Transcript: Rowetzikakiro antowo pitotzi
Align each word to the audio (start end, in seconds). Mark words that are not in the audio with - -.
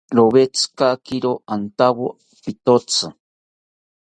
Rowetzikakiro 0.17 1.31
antowo 1.53 2.05
pitotzi 2.43 3.05